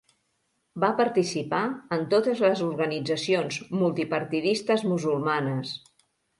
Va 0.83 0.87
participar 1.01 1.59
en 1.97 2.07
totes 2.15 2.41
les 2.47 2.65
organitzacions 2.69 3.61
multipartidistes 3.85 4.89
musulmanes. 4.97 5.79